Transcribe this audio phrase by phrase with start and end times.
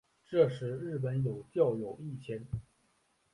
[0.25, 2.43] 这时日本有教友一千。